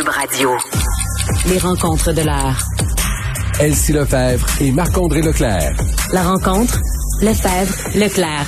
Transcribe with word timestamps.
Cube 0.00 0.08
Radio. 0.08 0.50
Les 1.46 1.58
rencontres 1.58 2.12
de 2.12 2.22
l'art. 2.22 2.64
Elsie 3.60 3.92
Lefebvre 3.92 4.46
et 4.62 4.70
Marc-André 4.70 5.20
Leclerc. 5.20 5.72
La 6.14 6.22
rencontre, 6.22 6.80
Lefebvre, 7.20 7.98
Leclerc. 7.98 8.46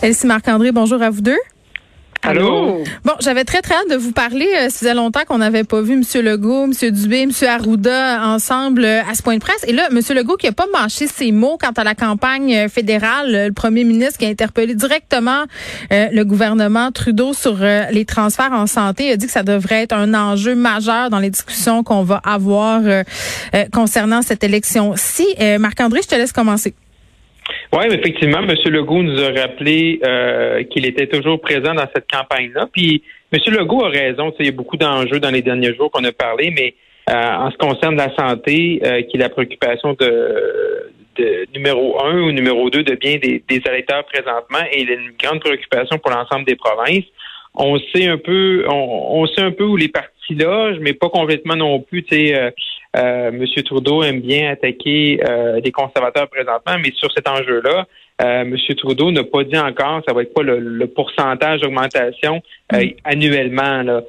Elsie 0.00 0.26
Marc-André, 0.26 0.72
bonjour 0.72 1.02
à 1.02 1.10
vous 1.10 1.20
deux. 1.20 1.38
Allô? 2.22 2.84
Bon, 3.04 3.14
j'avais 3.20 3.44
très 3.44 3.62
très 3.62 3.74
hâte 3.74 3.90
de 3.90 3.96
vous 3.96 4.12
parler. 4.12 4.46
Euh, 4.54 4.68
ça 4.68 4.78
faisait 4.78 4.94
longtemps 4.94 5.22
qu'on 5.26 5.38
n'avait 5.38 5.64
pas 5.64 5.80
vu 5.80 5.94
M. 5.94 6.02
Legault, 6.22 6.64
M. 6.64 6.90
Dubé, 6.90 7.22
M. 7.22 7.30
Arruda 7.48 8.26
ensemble 8.26 8.84
euh, 8.84 9.00
à 9.10 9.14
ce 9.14 9.22
point 9.22 9.36
de 9.36 9.40
presse. 9.40 9.64
Et 9.66 9.72
là, 9.72 9.88
M. 9.90 10.00
Legault 10.14 10.36
qui 10.36 10.46
a 10.46 10.52
pas 10.52 10.66
mâché 10.70 11.06
ses 11.06 11.32
mots 11.32 11.56
quant 11.58 11.72
à 11.74 11.82
la 11.82 11.94
campagne 11.94 12.54
euh, 12.54 12.68
fédérale, 12.68 13.46
le 13.46 13.52
premier 13.52 13.84
ministre 13.84 14.18
qui 14.18 14.26
a 14.26 14.28
interpellé 14.28 14.74
directement 14.74 15.44
le 15.90 16.22
gouvernement 16.24 16.92
Trudeau 16.92 17.32
sur 17.32 17.58
les 17.58 18.04
transferts 18.04 18.52
en 18.52 18.66
santé, 18.66 19.12
a 19.12 19.16
dit 19.16 19.26
que 19.26 19.32
ça 19.32 19.42
devrait 19.42 19.82
être 19.82 19.92
un 19.92 20.14
enjeu 20.14 20.54
majeur 20.54 21.10
dans 21.10 21.18
les 21.18 21.30
discussions 21.30 21.82
qu'on 21.82 22.02
va 22.02 22.20
avoir 22.24 22.82
concernant 23.72 24.22
cette 24.22 24.44
élection-ci. 24.44 25.26
Marc-André, 25.58 26.00
je 26.02 26.08
te 26.08 26.14
laisse 26.14 26.32
commencer. 26.32 26.74
Oui, 27.72 27.84
effectivement, 27.90 28.38
M. 28.38 28.54
Legault 28.66 29.02
nous 29.02 29.22
a 29.22 29.30
rappelé 29.30 30.00
euh, 30.04 30.64
qu'il 30.64 30.86
était 30.86 31.06
toujours 31.06 31.40
présent 31.40 31.74
dans 31.74 31.86
cette 31.94 32.10
campagne-là. 32.10 32.68
Puis 32.72 33.02
M. 33.32 33.40
Legault 33.54 33.84
a 33.84 33.88
raison, 33.88 34.32
il 34.38 34.46
y 34.46 34.48
a 34.48 34.52
beaucoup 34.52 34.76
d'enjeux 34.76 35.20
dans 35.20 35.30
les 35.30 35.42
derniers 35.42 35.74
jours 35.74 35.90
qu'on 35.90 36.04
a 36.04 36.12
parlé, 36.12 36.52
mais 36.56 36.74
euh, 37.08 37.14
en 37.14 37.50
ce 37.50 37.56
qui 37.56 37.66
concerne 37.66 37.96
la 37.96 38.14
santé, 38.16 38.80
euh, 38.84 39.02
qui 39.02 39.16
est 39.16 39.20
la 39.20 39.28
préoccupation 39.28 39.94
de, 39.94 40.90
de 41.16 41.46
numéro 41.54 42.04
un 42.04 42.20
ou 42.22 42.32
numéro 42.32 42.70
deux 42.70 42.82
de 42.82 42.94
bien 42.94 43.18
des, 43.18 43.42
des 43.48 43.60
présentement, 43.60 44.64
et 44.72 44.82
il 44.82 44.90
une 44.90 45.12
grande 45.22 45.40
préoccupation 45.40 45.98
pour 45.98 46.10
l'ensemble 46.10 46.44
des 46.44 46.56
provinces. 46.56 47.04
On 47.54 47.78
sait 47.92 48.06
un 48.06 48.18
peu, 48.18 48.64
on, 48.68 49.22
on 49.22 49.26
sait 49.26 49.42
un 49.42 49.50
peu 49.50 49.64
où 49.64 49.76
les 49.76 49.88
partis 49.88 50.34
loge, 50.34 50.76
mais 50.80 50.92
pas 50.92 51.08
complètement 51.08 51.56
non 51.56 51.80
plus. 51.80 52.04
Tu 52.04 52.28
sais, 52.28 52.52
euh, 52.96 53.00
euh, 53.00 53.28
M. 53.28 53.62
Trudeau 53.64 54.02
aime 54.02 54.20
bien 54.20 54.50
attaquer 54.50 55.20
euh, 55.28 55.60
les 55.62 55.70
conservateurs 55.70 56.28
présentement, 56.28 56.76
mais 56.82 56.92
sur 56.94 57.10
cet 57.12 57.28
enjeu-là, 57.28 57.86
euh, 58.22 58.42
M. 58.42 58.56
Trudeau 58.76 59.10
n'a 59.10 59.24
pas 59.24 59.44
dit 59.44 59.58
encore 59.58 60.02
ça 60.06 60.12
va 60.12 60.22
être 60.22 60.32
quoi 60.32 60.44
le, 60.44 60.86
pourcentage 60.86 61.60
d'augmentation 61.60 62.42
mm. 62.72 62.78
annuellement 63.04 63.82
là, 63.82 64.02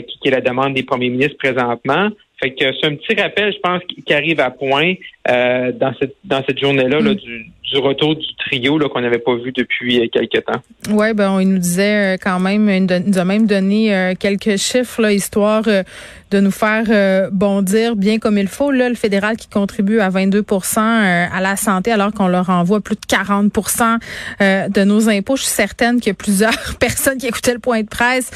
qui, 0.00 0.18
qui, 0.18 0.28
est 0.28 0.32
la 0.32 0.40
demande 0.40 0.74
des 0.74 0.82
premiers 0.82 1.10
ministres 1.10 1.36
présentement. 1.38 2.08
Fait 2.40 2.52
que 2.52 2.66
c'est 2.78 2.86
un 2.86 2.94
petit 2.94 3.20
rappel, 3.20 3.52
je 3.52 3.58
pense, 3.60 3.82
qui 3.84 4.12
arrive 4.12 4.40
à 4.40 4.50
point 4.50 4.94
dans 5.26 5.94
cette 5.98 6.16
dans 6.24 6.42
cette 6.46 6.60
journée-là 6.60 7.00
là, 7.00 7.12
mm. 7.12 7.14
du, 7.14 7.46
du 7.66 7.78
retour 7.78 8.14
du 8.14 8.26
trio 8.36 8.78
qu'on 8.88 9.00
n'avait 9.00 9.18
pas 9.18 9.34
vu 9.36 9.52
depuis 9.52 10.00
euh, 10.00 10.06
quelques 10.12 10.44
temps. 10.44 10.60
Oui, 10.90 11.12
ben 11.14 11.40
il 11.40 11.48
nous 11.48 11.58
disait 11.58 12.14
euh, 12.14 12.16
quand 12.20 12.38
même, 12.38 12.68
il 12.68 12.86
nous 13.06 13.18
a 13.18 13.24
même 13.24 13.46
donné 13.46 13.94
euh, 13.94 14.14
quelques 14.18 14.56
chiffres 14.56 15.02
là, 15.02 15.12
histoire 15.12 15.64
de 15.64 16.40
nous 16.40 16.50
faire 16.50 17.30
bondir 17.30 17.94
bien 17.94 18.18
comme 18.18 18.38
il 18.38 18.48
faut. 18.48 18.70
Là, 18.70 18.88
le 18.88 18.94
fédéral 18.94 19.36
qui 19.36 19.48
contribue 19.48 20.00
à 20.00 20.10
22% 20.10 20.78
à 20.80 21.40
la 21.40 21.56
santé 21.56 21.92
alors 21.92 22.12
qu'on 22.12 22.26
leur 22.26 22.50
envoie 22.50 22.80
plus 22.80 22.96
de 22.96 23.00
40% 23.00 23.98
de 24.40 24.84
nos 24.84 25.08
impôts. 25.08 25.36
Je 25.36 25.42
suis 25.42 25.52
certaine 25.52 26.00
qu'il 26.00 26.08
y 26.08 26.10
a 26.10 26.14
plusieurs 26.14 26.74
personnes 26.80 27.18
qui 27.18 27.28
écoutaient 27.28 27.54
le 27.54 27.60
point 27.60 27.82
de 27.82 27.88
presse 27.88 28.30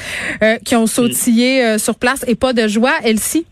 qui 0.63 0.75
ont 0.77 0.87
sautillé 0.87 1.77
sur 1.77 1.95
place 1.95 2.23
et 2.27 2.35
pas 2.35 2.53
de 2.53 2.67
joie. 2.67 2.93
Elsie? 3.03 3.45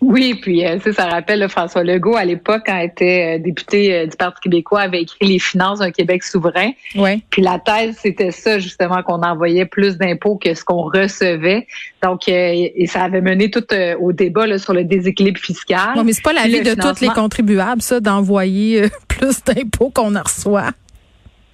Oui, 0.00 0.34
puis 0.34 0.64
euh, 0.64 0.78
ça 0.92 1.06
rappelle 1.06 1.48
François 1.48 1.82
Legault 1.82 2.16
à 2.16 2.24
l'époque 2.24 2.62
quand 2.66 2.78
il 2.78 2.84
était 2.84 3.36
euh, 3.36 3.42
député 3.42 3.94
euh, 3.94 4.06
du 4.06 4.16
Parti 4.16 4.40
québécois 4.42 4.82
avait 4.82 5.02
écrit 5.02 5.26
les 5.26 5.38
finances 5.38 5.78
d'un 5.78 5.90
Québec 5.90 6.22
souverain. 6.22 6.70
Ouais. 6.94 7.20
Puis 7.30 7.42
la 7.42 7.58
thèse 7.58 7.96
c'était 8.02 8.30
ça 8.30 8.58
justement 8.58 9.02
qu'on 9.02 9.22
envoyait 9.22 9.64
plus 9.64 9.96
d'impôts 9.96 10.36
que 10.36 10.54
ce 10.54 10.64
qu'on 10.64 10.82
recevait. 10.82 11.66
Donc 12.02 12.28
et 12.28 12.86
ça 12.86 13.04
avait 13.04 13.22
mené 13.22 13.50
tout 13.50 13.64
au 14.00 14.12
débat 14.12 14.58
sur 14.58 14.74
le 14.74 14.84
déséquilibre 14.84 15.40
fiscal. 15.40 15.96
Non, 15.96 16.04
mais 16.04 16.12
c'est 16.12 16.22
pas 16.22 16.32
la 16.32 16.44
vie 16.44 16.62
de 16.62 16.74
tous 16.74 17.00
les 17.00 17.08
contribuables 17.08 17.82
ça 17.82 18.00
d'envoyer 18.00 18.82
plus 19.08 19.42
d'impôts 19.44 19.90
qu'on 19.90 20.14
en 20.14 20.22
reçoit. 20.22 20.70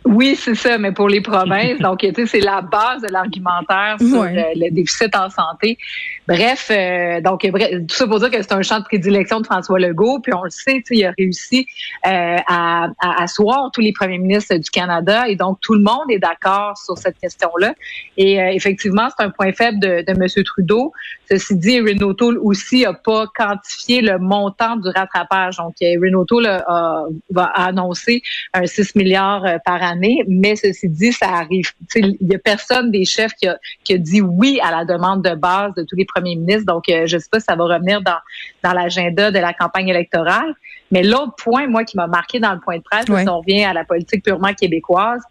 Oui, 0.04 0.34
c'est 0.36 0.56
ça, 0.56 0.78
mais 0.78 0.90
pour 0.90 1.08
les 1.08 1.20
provinces, 1.20 1.78
donc 1.78 2.00
tu 2.00 2.12
sais, 2.12 2.26
c'est 2.26 2.40
la 2.40 2.60
base 2.60 3.02
de 3.02 3.08
l'argumentaire 3.08 3.96
sur 3.98 4.24
le, 4.24 4.70
déficit 4.70 5.14
en 5.14 5.30
santé. 5.30 5.78
Bref, 6.26 6.70
euh, 6.70 7.20
donc 7.20 7.42
tout 7.42 7.94
ça 7.94 8.06
pour 8.06 8.18
dire 8.18 8.30
que 8.30 8.42
c'est 8.42 8.52
un 8.52 8.62
champ 8.62 8.80
de 8.80 8.84
prédilection 8.84 9.41
de 9.41 9.46
François 9.46 9.78
Legault, 9.78 10.18
puis 10.20 10.32
on 10.34 10.42
le 10.42 10.50
sait, 10.50 10.82
il 10.91 11.04
a 11.04 11.12
réussi 11.16 11.66
euh, 12.06 12.36
à, 12.48 12.88
à 13.00 13.22
asseoir 13.22 13.70
tous 13.72 13.80
les 13.80 13.92
premiers 13.92 14.18
ministres 14.18 14.56
du 14.56 14.70
Canada, 14.70 15.28
et 15.28 15.36
donc 15.36 15.60
tout 15.60 15.74
le 15.74 15.82
monde 15.82 16.10
est 16.10 16.18
d'accord 16.18 16.76
sur 16.76 16.98
cette 16.98 17.18
question-là. 17.20 17.74
Et 18.16 18.41
euh, 18.41 18.50
effectivement, 18.52 19.08
c'est 19.16 19.24
un 19.24 19.30
point 19.30 19.52
faible 19.52 19.78
de, 19.78 20.02
de 20.06 20.10
M. 20.10 20.44
Trudeau. 20.44 20.92
Ceci 21.32 21.56
dit, 21.56 21.81
Renault 21.81 22.12
Tool 22.12 22.38
aussi 22.43 22.82
n'a 22.82 22.93
pas 22.93 23.26
quantifié 23.34 24.03
le 24.03 24.19
montant 24.19 24.76
du 24.76 24.91
rattrapage. 24.91 25.56
Donc, 25.56 25.75
Renault 25.81 26.26
Tool 26.26 26.44
a, 26.47 27.06
va 27.31 27.44
annoncer 27.44 28.20
un 28.53 28.66
6 28.66 28.94
milliards 28.97 29.47
par 29.65 29.82
année, 29.82 30.22
mais 30.28 30.56
ceci 30.56 30.91
dit, 30.91 31.10
ça 31.10 31.28
arrive. 31.28 31.71
Il 31.94 32.19
y 32.21 32.34
a 32.34 32.38
personne 32.38 32.91
des 32.91 33.06
chefs 33.06 33.32
qui 33.32 33.48
a, 33.48 33.59
qui 33.82 33.94
a 33.94 33.98
dit 33.98 34.21
oui 34.21 34.60
à 34.62 34.71
la 34.71 34.84
demande 34.84 35.25
de 35.25 35.34
base 35.34 35.72
de 35.75 35.84
tous 35.84 35.97
les 35.97 36.04
premier 36.04 36.37
ministre. 36.37 36.66
Donc, 36.66 36.91
euh, 36.91 37.06
je 37.06 37.16
ne 37.16 37.22
sais 37.22 37.28
pas 37.31 37.41
si 37.41 37.47
ça 37.48 37.56
va 37.56 37.65
revenir 37.65 38.03
dans, 38.03 38.19
dans 38.62 38.72
l'agenda 38.72 39.30
de 39.30 39.38
la 39.38 39.52
campagne 39.52 39.88
électorale. 39.88 40.54
Mais 40.90 41.02
l'autre 41.02 41.34
point, 41.36 41.66
moi, 41.66 41.84
qui 41.84 41.96
m'a 41.96 42.06
marqué 42.06 42.38
dans 42.38 42.52
le 42.52 42.60
point 42.60 42.76
de 42.76 42.82
presse, 42.82 43.06
si 43.06 43.28
on 43.28 43.38
revient 43.38 43.64
à 43.64 43.72
la 43.72 43.84
politique 43.84 44.22
purement 44.24 44.52
québécoise, 44.52 45.22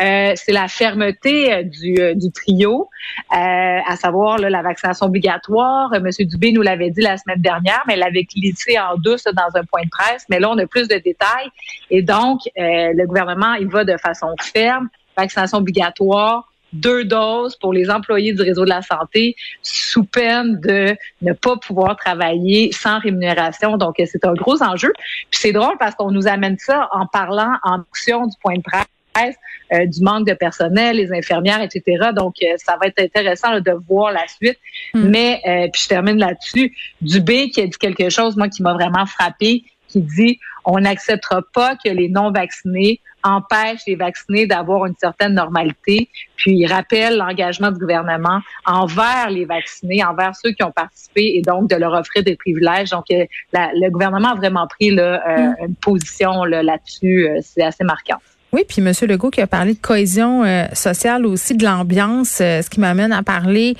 euh, 0.00 0.32
c'est 0.34 0.52
la 0.52 0.66
fermeté 0.66 1.52
euh, 1.52 1.62
du, 1.62 1.94
du 2.14 2.32
trio, 2.32 2.88
à 3.30 3.96
savoir 3.96 4.38
la 4.38 4.62
vaccination 4.62 5.06
obligatoire. 5.06 5.90
Monsieur 6.00 6.24
Dubé 6.24 6.52
nous 6.52 6.62
l'avait 6.62 6.90
dit 6.90 7.02
la 7.02 7.16
semaine 7.16 7.40
dernière, 7.40 7.82
mais 7.86 7.94
elle 7.94 8.00
l'avait 8.00 8.24
glissé 8.24 8.78
en 8.78 8.96
douce 8.96 9.24
dans 9.24 9.58
un 9.58 9.64
point 9.64 9.82
de 9.82 9.90
presse. 9.90 10.24
Mais 10.30 10.40
là, 10.40 10.50
on 10.50 10.58
a 10.58 10.66
plus 10.66 10.88
de 10.88 10.96
détails. 10.96 11.50
Et 11.90 12.02
donc, 12.02 12.40
le 12.56 13.06
gouvernement, 13.06 13.54
il 13.54 13.68
va 13.68 13.84
de 13.84 13.96
façon 13.96 14.28
ferme, 14.40 14.88
vaccination 15.16 15.58
obligatoire, 15.58 16.49
deux 16.72 17.04
doses 17.04 17.56
pour 17.56 17.72
les 17.72 17.90
employés 17.90 18.32
du 18.32 18.42
réseau 18.42 18.64
de 18.64 18.70
la 18.70 18.82
santé 18.82 19.36
sous 19.62 20.04
peine 20.04 20.60
de 20.60 20.96
ne 21.22 21.32
pas 21.32 21.56
pouvoir 21.56 21.96
travailler 21.96 22.72
sans 22.72 22.98
rémunération. 22.98 23.76
Donc, 23.76 23.96
c'est 24.04 24.24
un 24.24 24.34
gros 24.34 24.62
enjeu. 24.62 24.92
Puis 25.30 25.40
c'est 25.40 25.52
drôle 25.52 25.76
parce 25.78 25.94
qu'on 25.94 26.10
nous 26.10 26.28
amène 26.28 26.58
ça 26.58 26.88
en 26.92 27.06
parlant 27.06 27.54
en 27.62 27.80
option 27.80 28.26
du 28.26 28.36
point 28.42 28.56
de 28.56 28.62
presse. 28.62 28.86
Euh, 29.72 29.86
du 29.86 30.02
manque 30.02 30.26
de 30.26 30.34
personnel, 30.34 30.96
les 30.96 31.12
infirmières, 31.12 31.60
etc. 31.62 32.10
Donc, 32.14 32.34
euh, 32.42 32.54
ça 32.56 32.76
va 32.80 32.88
être 32.88 33.00
intéressant 33.00 33.60
de 33.60 33.72
voir 33.88 34.12
la 34.12 34.26
suite. 34.26 34.58
Hmm. 34.94 35.10
Mais, 35.10 35.40
euh, 35.46 35.68
puis 35.72 35.82
je 35.82 35.88
termine 35.88 36.18
là-dessus, 36.18 36.74
Dubé 37.00 37.50
qui 37.50 37.60
a 37.60 37.66
dit 37.66 37.78
quelque 37.78 38.08
chose, 38.08 38.36
moi, 38.36 38.48
qui 38.48 38.62
m'a 38.62 38.72
vraiment 38.72 39.06
frappé, 39.06 39.64
qui 39.90 40.00
dit 40.00 40.38
on 40.64 40.80
n'acceptera 40.80 41.42
pas 41.54 41.76
que 41.76 41.90
les 41.90 42.08
non-vaccinés 42.08 43.00
empêchent 43.22 43.82
les 43.86 43.96
vaccinés 43.96 44.46
d'avoir 44.46 44.86
une 44.86 44.94
certaine 44.96 45.34
normalité. 45.34 46.08
Puis 46.36 46.52
il 46.52 46.66
rappelle 46.66 47.18
l'engagement 47.18 47.70
du 47.70 47.78
gouvernement 47.78 48.40
envers 48.64 49.30
les 49.30 49.44
vaccinés, 49.44 50.02
envers 50.04 50.34
ceux 50.36 50.52
qui 50.52 50.62
ont 50.62 50.72
participé 50.72 51.32
et 51.36 51.42
donc 51.42 51.68
de 51.68 51.76
leur 51.76 51.92
offrir 51.92 52.24
des 52.24 52.36
privilèges. 52.36 52.90
Donc 52.90 53.04
euh, 53.10 53.24
le 53.52 53.90
gouvernement 53.90 54.30
a 54.30 54.34
vraiment 54.36 54.66
pris 54.66 54.90
là, 54.90 55.22
euh, 55.28 55.36
mm. 55.36 55.54
une 55.66 55.74
position 55.76 56.44
là-dessus. 56.44 57.28
Euh, 57.28 57.40
c'est 57.42 57.62
assez 57.62 57.84
marquant. 57.84 58.18
Oui, 58.52 58.62
puis 58.68 58.82
M. 58.82 58.92
Legault 59.08 59.30
qui 59.30 59.40
a 59.40 59.46
parlé 59.46 59.74
de 59.74 59.78
cohésion 59.80 60.42
sociale 60.72 61.24
aussi, 61.24 61.54
de 61.54 61.64
l'ambiance, 61.64 62.38
ce 62.38 62.68
qui 62.68 62.80
m'amène 62.80 63.12
à 63.12 63.22
parler 63.22 63.76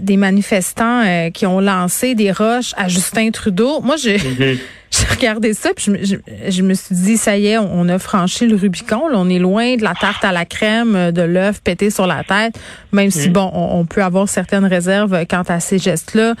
des 0.00 0.16
manifestants 0.16 1.30
qui 1.32 1.46
ont 1.46 1.60
lancé 1.60 2.16
des 2.16 2.32
roches 2.32 2.74
à 2.76 2.88
Justin 2.88 3.30
Trudeau. 3.30 3.80
Moi, 3.80 3.96
mm-hmm. 3.96 4.58
j'ai 4.90 5.06
regardé 5.06 5.54
ça, 5.54 5.70
puis 5.74 5.92
je, 6.02 6.16
je, 6.48 6.62
me 6.62 6.74
suis 6.74 6.94
dit, 6.94 7.16
ça 7.16 7.36
y 7.36 7.46
est, 7.46 7.58
on 7.58 7.88
a 7.88 7.98
franchi 7.98 8.46
le 8.46 8.56
Rubicon. 8.56 9.02
on 9.12 9.28
est 9.28 9.38
loin 9.38 9.76
de 9.76 9.82
la 9.82 9.94
tarte 9.94 10.24
à 10.24 10.32
la 10.32 10.44
crème, 10.44 10.96
euh, 10.96 11.12
de 11.12 11.22
l'œuf 11.22 11.60
pété 11.62 11.90
sur 11.90 12.06
la 12.06 12.24
tête, 12.24 12.58
même 12.92 13.10
si, 13.10 13.28
mm. 13.28 13.32
bon, 13.32 13.50
on, 13.52 13.84
peut 13.84 14.02
avoir 14.02 14.28
certaines 14.28 14.64
réserves 14.64 15.24
quant 15.28 15.44
à 15.48 15.60
ces 15.60 15.78
gestes-là 15.78 16.34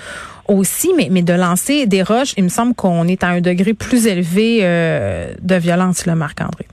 aussi, 0.48 0.90
mais, 0.96 1.08
mais 1.10 1.22
de 1.22 1.32
lancer 1.32 1.86
des 1.86 2.02
roches, 2.02 2.34
il 2.36 2.44
me 2.44 2.48
semble 2.48 2.74
qu'on 2.74 3.06
est 3.06 3.22
à 3.22 3.28
un 3.28 3.40
degré 3.40 3.72
plus 3.72 4.06
élevé 4.06 4.60
euh, 4.62 5.32
de 5.40 5.54
violence, 5.54 6.06
là, 6.06 6.16
Marc-André. 6.16 6.66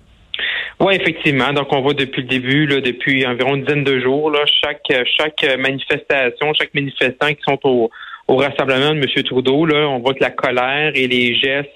Oui, 0.79 0.93
effectivement. 0.93 1.53
Donc, 1.53 1.73
on 1.73 1.81
voit 1.81 1.93
depuis 1.93 2.21
le 2.21 2.27
début, 2.27 2.67
là, 2.67 2.81
depuis 2.81 3.25
environ 3.25 3.55
une 3.55 3.63
dizaine 3.63 3.83
de 3.83 3.99
jours, 3.99 4.29
là, 4.29 4.41
chaque 4.45 4.85
chaque 5.17 5.57
manifestation, 5.57 6.53
chaque 6.53 6.73
manifestant 6.73 7.29
qui 7.29 7.41
sont 7.47 7.59
au, 7.63 7.89
au 8.27 8.35
rassemblement 8.35 8.93
de 8.93 8.99
M. 8.99 9.23
Trudeau, 9.23 9.65
là, 9.65 9.87
on 9.89 9.99
voit 9.99 10.13
que 10.13 10.23
la 10.23 10.29
colère 10.29 10.91
et 10.93 11.07
les 11.07 11.35
gestes 11.35 11.69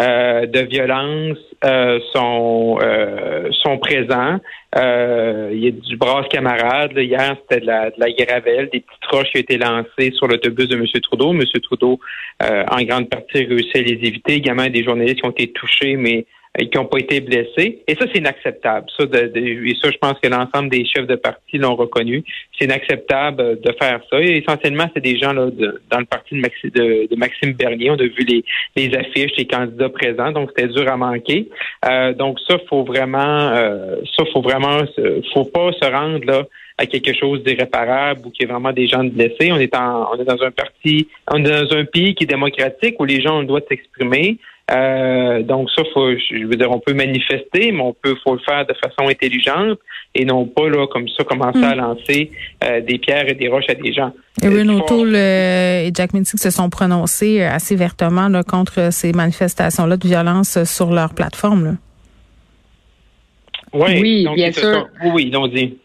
euh, 0.00 0.46
de 0.46 0.60
violence 0.60 1.38
euh, 1.64 1.98
sont 2.12 2.78
euh, 2.80 3.48
sont 3.64 3.78
présents. 3.78 4.38
il 4.76 5.58
y 5.58 5.66
a 5.66 5.70
du 5.70 5.96
brasse 5.96 6.28
camarade. 6.28 6.92
Hier, 6.96 7.36
c'était 7.40 7.60
de 7.60 7.66
la, 7.66 7.90
de 7.90 7.96
la 7.98 8.10
gravelle, 8.12 8.68
des 8.72 8.80
petites 8.80 9.06
roches 9.10 9.30
qui 9.32 9.38
ont 9.38 9.40
été 9.40 9.58
lancées 9.58 10.12
sur 10.12 10.28
l'autobus 10.28 10.68
de 10.68 10.76
M. 10.76 10.84
Trudeau. 11.02 11.32
M. 11.32 11.42
Trudeau, 11.62 11.98
en 12.40 12.82
grande 12.82 13.08
partie, 13.08 13.44
réussi 13.44 13.78
à 13.78 13.82
les 13.82 13.98
éviter. 14.06 14.34
Également, 14.34 14.68
des 14.68 14.84
journalistes 14.84 15.20
qui 15.20 15.26
ont 15.26 15.30
été 15.30 15.50
touchés, 15.50 15.96
mais 15.96 16.26
qui 16.66 16.76
n'ont 16.76 16.86
pas 16.86 16.98
été 16.98 17.20
blessés. 17.20 17.82
Et 17.86 17.94
ça, 17.94 18.06
c'est 18.12 18.18
inacceptable. 18.18 18.86
Ça, 18.96 19.06
de, 19.06 19.32
et 19.36 19.76
ça, 19.80 19.90
je 19.90 19.98
pense 19.98 20.18
que 20.20 20.28
l'ensemble 20.28 20.70
des 20.70 20.84
chefs 20.84 21.06
de 21.06 21.14
parti 21.14 21.58
l'ont 21.58 21.76
reconnu. 21.76 22.24
C'est 22.58 22.64
inacceptable 22.64 23.60
de 23.60 23.72
faire 23.80 24.00
ça. 24.10 24.20
Et 24.20 24.38
essentiellement, 24.38 24.90
c'est 24.94 25.02
des 25.02 25.16
gens 25.18 25.32
là, 25.32 25.48
dans 25.90 25.98
le 25.98 26.04
parti 26.04 26.34
de, 26.34 27.16
Maxime 27.16 27.52
Bernier. 27.52 27.90
On 27.90 27.94
a 27.94 28.02
vu 28.02 28.24
les, 28.26 28.44
les 28.76 28.96
affiches, 28.96 29.32
les 29.36 29.46
candidats 29.46 29.88
présents, 29.88 30.32
donc 30.32 30.50
c'était 30.54 30.68
dur 30.68 30.90
à 30.90 30.96
manquer. 30.96 31.48
Euh, 31.84 32.12
donc 32.12 32.38
ça, 32.46 32.56
faut 32.68 32.84
vraiment, 32.84 33.18
euh, 33.52 33.96
ça, 34.16 34.24
faut 34.32 34.42
vraiment, 34.42 34.80
faut 35.32 35.44
pas 35.44 35.70
se 35.72 35.88
rendre 35.88 36.24
là 36.24 36.44
à 36.78 36.86
quelque 36.86 37.12
chose 37.12 37.42
d'irréparable 37.42 38.22
ou 38.24 38.30
qu'il 38.30 38.46
y 38.46 38.48
ait 38.48 38.52
vraiment 38.52 38.72
des 38.72 38.86
gens 38.86 39.02
blessés. 39.04 39.50
On 39.50 39.58
est 39.58 39.74
en, 39.74 40.10
on 40.12 40.20
est 40.20 40.24
dans 40.24 40.40
un 40.42 40.52
parti, 40.52 41.08
on 41.30 41.44
est 41.44 41.50
dans 41.50 41.76
un 41.76 41.84
pays 41.84 42.14
qui 42.14 42.24
est 42.24 42.28
démocratique 42.28 42.98
où 43.00 43.04
les 43.04 43.20
gens 43.20 43.38
ont 43.38 43.40
le 43.40 43.46
droit 43.46 43.60
de 43.60 43.66
s'exprimer. 43.68 44.38
Euh, 44.70 45.42
donc 45.42 45.70
ça, 45.70 45.82
faut, 45.94 46.10
je 46.12 46.44
veux 46.44 46.56
dire, 46.56 46.70
on 46.70 46.78
peut 46.78 46.92
manifester, 46.92 47.72
mais 47.72 47.80
on 47.80 47.94
peut, 47.94 48.14
faut 48.22 48.34
le 48.34 48.40
faire 48.40 48.66
de 48.66 48.74
façon 48.74 49.08
intelligente 49.08 49.78
et 50.14 50.26
non 50.26 50.44
pas 50.44 50.68
là 50.68 50.86
comme 50.86 51.08
ça 51.08 51.24
commencer 51.24 51.64
à 51.64 51.74
mm. 51.74 51.78
lancer 51.78 52.30
euh, 52.64 52.80
des 52.82 52.98
pierres 52.98 53.28
et 53.28 53.34
des 53.34 53.48
roches 53.48 53.68
à 53.68 53.74
des 53.74 53.92
gens. 53.94 54.12
Erin 54.42 54.68
O'Toole 54.68 55.16
et 55.16 55.90
Jack 55.94 56.12
Mintic 56.12 56.38
se 56.38 56.50
sont 56.50 56.68
prononcés 56.68 57.40
euh, 57.40 57.50
assez 57.50 57.76
vertement 57.76 58.28
là, 58.28 58.42
contre 58.42 58.92
ces 58.92 59.12
manifestations-là 59.12 59.96
de 59.96 60.06
violence 60.06 60.62
sur 60.64 60.92
leur 60.92 61.14
plateforme. 61.14 61.78
Oui, 63.72 64.00
oui 64.00 64.28
bien 64.34 64.52
sûr. 64.52 64.86
oui, 65.02 65.10
oui, 65.14 65.24
ils 65.28 65.32
l'ont 65.32 65.48
dit. 65.48 65.78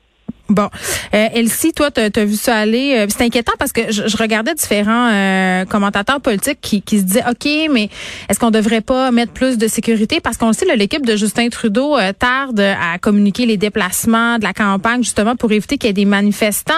Bon, 0.54 0.70
euh, 1.16 1.28
Elsie, 1.34 1.72
toi, 1.72 1.90
tu 1.90 2.00
as, 2.00 2.26
vu 2.26 2.36
ça 2.36 2.56
aller? 2.56 2.96
Euh, 2.96 3.08
c'est 3.10 3.24
inquiétant 3.24 3.54
parce 3.58 3.72
que 3.72 3.92
je, 3.92 4.16
regardais 4.18 4.54
différents 4.54 5.10
euh, 5.12 5.66
commentateurs 5.66 6.22
politiques 6.22 6.60
qui, 6.62 6.84
qui 6.84 7.00
se 7.00 7.04
disaient, 7.04 7.24
OK, 7.28 7.50
mais 7.72 7.90
est-ce 8.30 8.40
qu'on 8.40 8.52
devrait 8.52 8.82
pas 8.82 9.10
mettre 9.10 9.32
plus 9.34 9.58
de 9.58 9.68
sécurité? 9.68 10.22
Parce 10.22 10.38
qu'on 10.38 10.54
sait, 10.54 10.66
l'équipe 10.76 11.06
de 11.06 11.16
Justin 11.16 11.50
Trudeau 11.50 11.98
euh, 11.98 12.14
tarde 12.14 12.60
à 12.60 13.00
communiquer 13.00 13.48
les 13.48 13.58
déplacements 13.58 14.38
de 14.38 14.44
la 14.44 14.54
campagne, 14.54 15.02
justement, 15.02 15.36
pour 15.36 15.52
éviter 15.52 15.80
qu'il 15.80 15.88
y 15.88 15.90
ait 15.90 15.94
des 15.94 16.06
manifestants. 16.06 16.74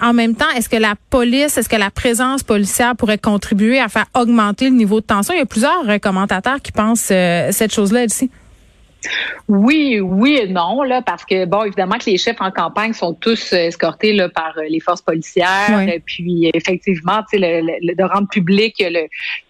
en 0.00 0.14
même 0.14 0.34
temps, 0.34 0.48
est-ce 0.56 0.70
que 0.70 0.76
la 0.76 0.94
police, 1.10 1.58
est-ce 1.58 1.68
que 1.68 1.76
la 1.76 1.90
présence 1.90 2.42
policière 2.42 2.96
pourrait 2.96 3.18
contribuer 3.18 3.78
à 3.78 3.88
faire 3.88 4.06
augmenter 4.14 4.70
le 4.70 4.76
niveau 4.76 5.00
de 5.00 5.06
tension? 5.06 5.34
Il 5.34 5.38
y 5.38 5.42
a 5.42 5.46
plusieurs 5.46 6.00
commentateurs 6.00 6.62
qui 6.62 6.72
pensent 6.72 7.12
cette 7.50 7.74
chose-là, 7.74 8.04
Elsie. 8.04 8.30
Oui, 9.48 10.00
oui 10.00 10.38
et 10.42 10.48
non, 10.48 10.82
là, 10.82 11.02
parce 11.02 11.24
que 11.24 11.44
bon, 11.44 11.64
évidemment 11.64 11.98
que 11.98 12.08
les 12.08 12.18
chefs 12.18 12.40
en 12.40 12.50
campagne 12.50 12.92
sont 12.92 13.14
tous 13.14 13.52
euh, 13.52 13.56
escortés 13.56 14.12
là, 14.12 14.28
par 14.28 14.54
euh, 14.56 14.62
les 14.68 14.80
forces 14.80 15.02
policières. 15.02 15.80
et 15.88 16.00
Puis 16.00 16.50
effectivement, 16.54 17.22
le, 17.32 17.60
le, 17.60 17.94
de 17.94 18.02
rendre 18.02 18.28
public 18.28 18.82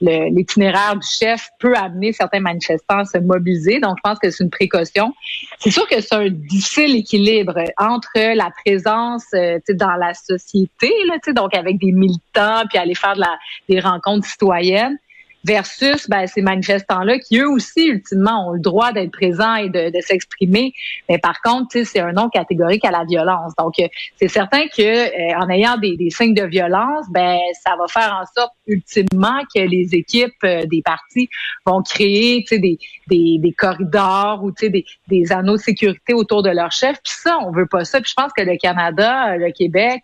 l'itinéraire 0.00 0.96
du 0.96 1.06
chef 1.06 1.48
peut 1.58 1.74
amener 1.76 2.12
certains 2.12 2.40
manifestants 2.40 2.98
à 2.98 3.04
se 3.04 3.18
mobiliser. 3.18 3.80
Donc, 3.80 3.96
je 3.98 4.02
pense 4.02 4.18
que 4.18 4.30
c'est 4.30 4.42
une 4.42 4.50
précaution. 4.50 5.12
C'est 5.58 5.70
sûr 5.70 5.86
que 5.86 6.00
c'est 6.00 6.14
un 6.14 6.28
difficile 6.28 6.96
équilibre 6.96 7.58
entre 7.78 8.34
la 8.34 8.50
présence 8.64 9.24
euh, 9.34 9.58
dans 9.74 9.94
la 9.96 10.14
société, 10.14 10.92
là, 11.06 11.32
donc 11.32 11.54
avec 11.54 11.78
des 11.78 11.92
militants, 11.92 12.64
puis 12.68 12.78
aller 12.78 12.94
faire 12.94 13.14
de 13.14 13.20
la, 13.20 13.38
des 13.68 13.80
rencontres 13.80 14.26
citoyennes 14.26 14.98
versus 15.44 16.08
ben, 16.08 16.26
ces 16.26 16.42
manifestants-là 16.42 17.18
qui, 17.18 17.38
eux 17.38 17.48
aussi, 17.48 17.86
ultimement, 17.86 18.48
ont 18.48 18.52
le 18.52 18.60
droit 18.60 18.92
d'être 18.92 19.10
présents 19.10 19.56
et 19.56 19.68
de, 19.68 19.90
de 19.90 20.00
s'exprimer. 20.00 20.72
Mais 21.08 21.18
par 21.18 21.40
contre, 21.42 21.78
c'est 21.84 22.00
un 22.00 22.12
nom 22.12 22.28
catégorique 22.28 22.84
à 22.84 22.90
la 22.90 23.04
violence. 23.04 23.52
Donc, 23.58 23.78
euh, 23.78 23.88
c'est 24.16 24.28
certain 24.28 24.62
que 24.68 24.82
euh, 24.82 25.38
en 25.40 25.48
ayant 25.48 25.76
des, 25.78 25.96
des, 25.96 26.10
signes 26.10 26.34
de 26.34 26.44
violence, 26.44 27.06
ben 27.10 27.38
ça 27.64 27.74
va 27.78 27.86
faire 27.88 28.20
en 28.20 28.40
sorte, 28.40 28.52
ultimement, 28.66 29.40
que 29.54 29.60
les 29.60 29.94
équipes 29.94 30.32
euh, 30.44 30.64
des 30.66 30.82
partis 30.82 31.28
vont 31.66 31.82
créer 31.82 32.44
des, 32.50 32.78
des, 33.08 33.38
des 33.38 33.52
corridors 33.52 34.42
ou 34.42 34.52
des, 34.52 34.84
des 35.08 35.32
anneaux 35.32 35.56
de 35.56 35.62
sécurité 35.62 36.14
autour 36.14 36.42
de 36.42 36.50
leur 36.50 36.72
chef. 36.72 36.98
Puis 37.02 37.14
ça, 37.16 37.38
on 37.44 37.50
veut 37.50 37.66
pas 37.66 37.84
ça. 37.84 38.00
Puis 38.00 38.10
je 38.10 38.22
pense 38.22 38.32
que 38.36 38.42
le 38.42 38.56
Canada, 38.56 39.36
le 39.36 39.50
Québec, 39.52 40.02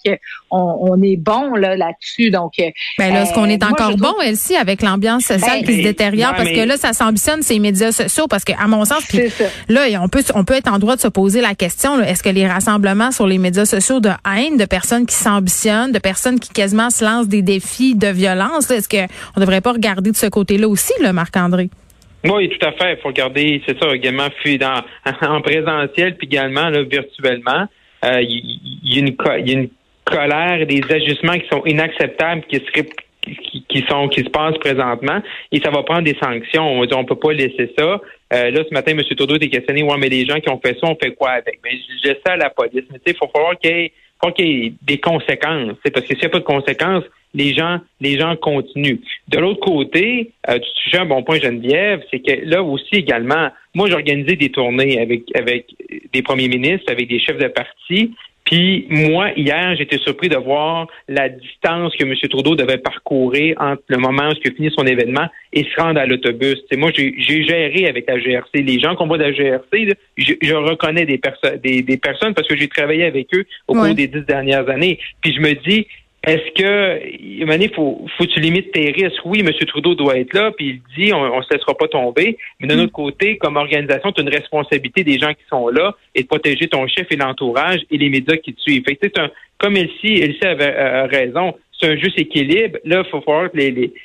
on, 0.51 0.79
on 0.81 1.03
est 1.03 1.17
bon 1.17 1.55
là, 1.55 1.77
là-dessus. 1.77 2.31
Donc, 2.31 2.55
ben 2.99 3.13
là, 3.13 3.27
ce 3.27 3.35
qu'on 3.35 3.47
est 3.47 3.63
encore 3.63 3.97
bon, 3.97 4.15
Elsie, 4.21 4.57
avec 4.57 4.83
l'ambiance 4.83 5.28
social 5.35 5.65
qui 5.65 5.79
se 5.79 5.83
détériore 5.83 6.35
parce 6.35 6.51
que 6.51 6.67
là, 6.67 6.77
ça 6.77 6.93
s'ambitionne 6.93 7.43
ces 7.43 7.59
médias 7.59 7.93
sociaux 7.93 8.27
parce 8.29 8.45
que, 8.45 8.53
à 8.53 8.67
mon 8.67 8.85
sens, 8.85 9.07
là, 9.69 9.83
on 10.03 10.09
peut, 10.09 10.23
on 10.35 10.45
peut 10.45 10.55
être 10.55 10.71
en 10.71 10.79
droit 10.79 10.97
de 10.97 11.01
se 11.01 11.09
poser 11.09 11.41
la 11.41 11.55
question, 11.55 12.01
est-ce 12.01 12.23
que 12.23 12.29
les 12.29 12.47
rassemblements 12.47 13.11
sur 13.11 13.27
les 13.27 13.39
médias 13.39 13.65
sociaux 13.65 14.01
de 14.01 14.11
haine, 14.27 14.57
de 14.57 14.65
personnes 14.65 15.07
qui 15.07 15.15
s'ambitionnent, 15.15 15.93
de 15.93 15.99
personnes 15.99 16.41
qui 16.41 16.51
quasiment 16.51 16.91
se 16.91 17.05
lancent 17.05 17.29
des 17.29 17.43
défis 17.43 17.95
de 17.95 18.09
violence, 18.09 18.71
est-ce 18.71 18.89
qu'on 18.89 19.07
ne 19.37 19.41
devrait 19.41 19.61
pas 19.61 19.73
regarder 19.73 20.11
de 20.11 20.17
ce 20.17 20.27
côté-là 20.27 20.69
aussi, 20.69 20.93
le 21.03 21.13
Marc-André? 21.13 21.71
Oui, 22.25 22.49
tout 22.49 22.67
à 22.67 22.73
fait. 22.73 22.95
Il 22.95 22.99
faut 23.01 23.09
regarder, 23.09 23.63
c'est 23.67 23.79
ça, 23.79 23.95
également 23.95 24.29
dans, 24.61 24.83
en 25.35 25.41
présentiel, 25.41 26.17
puis 26.17 26.27
également 26.27 26.69
là, 26.69 26.83
virtuellement. 26.83 27.67
Euh, 28.05 28.21
il 28.21 28.59
y, 28.83 28.95
y, 28.95 28.99
a 28.99 29.53
une 29.53 29.69
colère 30.05 30.61
et 30.61 30.67
des 30.67 30.83
ajustements 30.91 31.39
qui 31.39 31.49
sont 31.49 31.63
inacceptables, 31.67 32.43
qui 32.49 32.57
seraient 32.57 32.89
qui, 33.69 33.85
sont 33.89 34.09
qui 34.09 34.21
se 34.21 34.31
passent 34.31 34.59
présentement 34.59 35.21
et 35.53 35.61
ça 35.61 35.71
va 35.71 35.83
prendre 35.83 36.03
des 36.03 36.17
sanctions. 36.23 36.65
On 36.65 36.83
ne 36.83 37.07
peut 37.07 37.17
pas 37.17 37.33
laisser 37.33 37.73
ça. 37.79 38.01
Euh, 38.33 38.51
là, 38.51 38.63
ce 38.69 38.75
matin, 38.75 38.93
M. 38.93 39.03
Todo 39.17 39.37
était 39.37 39.49
questionné, 39.49 39.83
ouais, 39.83 39.97
mais 39.99 40.09
les 40.09 40.27
gens 40.27 40.39
qui 40.41 40.51
ont 40.51 40.61
fait 40.65 40.77
ça, 40.81 40.89
on 40.89 40.97
fait 40.97 41.15
quoi 41.15 41.31
avec? 41.31 41.61
Mais 41.65 41.71
je, 42.03 42.09
sais 42.09 42.21
à 42.27 42.37
la 42.37 42.51
police. 42.51 42.85
Mais 42.91 42.99
tu 42.99 43.05
sais, 43.07 43.13
il 43.13 43.17
faut 43.17 43.31
falloir 43.33 43.59
qu'il 43.59 43.71
y 43.71 43.93
qu'il 44.37 44.47
y 44.47 44.67
ait 44.67 44.73
des 44.83 44.99
conséquences. 44.99 45.77
Parce 45.93 46.07
que 46.07 46.15
s'il 46.15 46.19
n'y 46.19 46.27
a 46.27 46.29
pas 46.29 46.41
de 46.41 46.45
conséquences, 46.45 47.05
les 47.35 47.55
gens, 47.55 47.79
les 48.01 48.19
gens 48.19 48.37
continuent. 48.37 48.99
De 49.29 49.39
l'autre 49.39 49.61
côté, 49.61 50.33
euh, 50.49 50.59
tu 50.59 50.91
touches 50.91 51.01
un 51.01 51.05
bon 51.05 51.23
point, 51.23 51.39
Geneviève, 51.39 52.03
c'est 52.11 52.21
que 52.21 52.45
là 52.45 52.63
aussi 52.63 52.95
également, 52.95 53.49
moi, 53.75 53.89
j'ai 53.89 53.95
organisé 53.95 54.37
des 54.37 54.51
tournées 54.51 55.01
avec, 55.01 55.23
avec 55.35 55.67
des 56.13 56.23
premiers 56.23 56.49
ministres, 56.49 56.91
avec 56.91 57.09
des 57.09 57.21
chefs 57.21 57.39
de 57.39 57.49
parti, 57.49 58.15
puis 58.49 58.87
moi, 58.89 59.31
hier, 59.37 59.77
j'étais 59.77 59.99
surpris 59.99 60.31
de 60.31 60.37
voir 60.37 60.87
la 61.07 61.29
distance 61.29 61.95
que 61.95 62.05
M. 62.05 62.15
Trudeau 62.31 62.57
devait 62.57 62.79
parcourir 62.79 63.57
entre 63.61 63.83
le 63.89 63.99
moment 63.99 64.31
où 64.31 64.33
il 64.43 64.51
a 64.51 64.55
fini 64.55 64.71
son 64.75 64.87
événement 64.87 65.27
et 65.53 65.65
se 65.65 65.81
rendre 65.81 66.01
à 66.01 66.07
l'autobus. 66.07 66.57
moi, 66.75 66.91
j'ai 66.95 67.45
géré 67.45 67.87
avec 67.87 68.09
la 68.09 68.19
GRC. 68.19 68.63
Les 68.63 68.81
gens 68.81 68.97
qu'on 68.97 69.07
voit 69.07 69.19
de 69.19 69.25
la 69.25 69.33
GRC, 69.33 69.95
je, 70.17 70.55
reconnais 70.55 71.05
des, 71.05 71.21
des, 71.63 71.83
des, 71.83 71.97
personnes 71.99 72.33
parce 72.33 72.49
que 72.49 72.57
j'ai 72.57 72.69
travaillé 72.69 73.05
avec 73.05 73.29
eux 73.35 73.45
au 73.67 73.75
cours 73.75 73.95
des 73.95 74.07
dix 74.07 74.25
dernières 74.25 74.69
années. 74.71 74.99
Puis 75.21 75.35
je 75.35 75.41
me 75.41 75.53
dis, 75.53 75.87
est-ce 76.29 76.53
que, 76.53 77.01
il 77.21 77.73
faut, 77.75 78.07
faut 78.17 78.25
que 78.25 78.31
tu 78.31 78.41
limites 78.41 78.73
tes 78.73 78.91
risques? 78.91 79.25
Oui, 79.25 79.41
M. 79.41 79.53
Trudeau 79.67 79.95
doit 79.95 80.17
être 80.17 80.33
là, 80.35 80.51
puis 80.51 80.81
il 80.97 81.05
dit, 81.05 81.13
on 81.13 81.37
ne 81.37 81.43
se 81.43 81.53
laissera 81.53 81.75
pas 81.75 81.89
tomber. 81.89 82.37
Mais 82.61 82.67
d'un 82.69 82.77
mm. 82.77 82.81
autre 82.81 82.93
côté, 82.93 83.37
comme 83.39 83.57
organisation, 83.57 84.13
tu 84.13 84.21
as 84.21 84.25
une 84.25 84.35
responsabilité 84.35 85.05
des 85.05 85.19
gens 85.19 85.33
qui 85.33 85.45
sont 85.49 85.69
là 85.69 85.95
et 86.15 86.23
de 86.23 86.27
protéger 86.27 86.69
ton 86.69 86.87
chef 86.87 87.07
et 87.11 87.17
l'entourage 87.17 87.81
et 87.91 87.99
les 87.99 88.11
médias 88.11 88.37
qui 88.37 88.55
te 88.55 88.61
suivent. 88.61 88.85
Fait 88.85 88.99
c'est 89.03 89.19
un, 89.19 89.31
comme 89.59 89.77
Elsie, 89.77 90.21
Elsie 90.21 90.45
avait 90.45 90.75
euh, 90.77 91.07
raison, 91.07 91.55
c'est 91.81 91.91
un 91.93 91.97
juste 91.97 92.19
équilibre. 92.19 92.79
Là, 92.85 93.03
il 93.05 93.11
faut 93.11 93.21
voir 93.21 93.51
que 93.51 93.59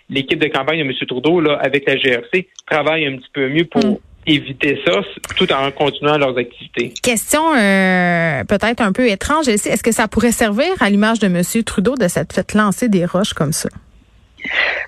l'équipe 0.10 0.40
de 0.40 0.48
campagne 0.48 0.80
de 0.80 0.84
M. 0.84 0.94
Trudeau, 1.08 1.40
là, 1.42 1.54
avec 1.62 1.88
la 1.88 1.96
GRC, 1.98 2.48
travaille 2.70 3.06
un 3.06 3.18
petit 3.18 3.30
peu 3.34 3.50
mieux 3.50 3.66
pour, 3.66 3.84
mm 3.84 3.98
éviter 4.26 4.80
ça 4.86 5.02
tout 5.36 5.52
en 5.52 5.72
continuant 5.72 6.18
leurs 6.18 6.38
activités. 6.38 6.94
Question 7.02 7.56
euh, 7.56 8.44
peut-être 8.44 8.82
un 8.82 8.92
peu 8.92 9.08
étrange. 9.10 9.48
Est-ce 9.48 9.84
que 9.84 9.92
ça 9.92 10.08
pourrait 10.08 10.32
servir 10.32 10.68
à 10.80 10.90
l'image 10.90 11.20
de 11.20 11.28
M. 11.28 11.42
Trudeau 11.64 11.96
de 11.96 12.08
cette 12.08 12.34
fête 12.34 12.54
lancer 12.54 12.90
des 12.90 13.06
roches 13.06 13.34
comme 13.34 13.54
ça? 13.54 13.70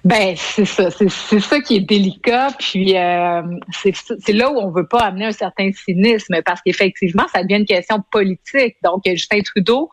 Ben 0.03 0.35
c'est 0.37 0.65
ça, 0.65 0.89
c'est 0.91 1.39
ça 1.39 1.59
qui 1.61 1.77
est 1.77 1.81
délicat. 1.81 2.49
Puis 2.59 2.95
euh, 2.95 3.41
c'est 3.71 4.33
là 4.33 4.51
où 4.51 4.59
on 4.59 4.69
veut 4.69 4.87
pas 4.87 4.99
amener 4.99 5.25
un 5.25 5.31
certain 5.31 5.71
cynisme 5.71 6.41
parce 6.45 6.61
qu'effectivement 6.61 7.25
ça 7.33 7.41
devient 7.41 7.61
une 7.61 7.65
question 7.65 8.03
politique. 8.11 8.75
Donc 8.83 9.01
Justin 9.05 9.41
Trudeau 9.41 9.89